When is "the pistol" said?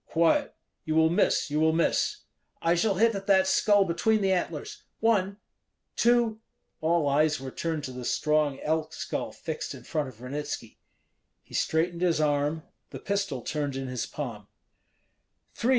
12.89-13.43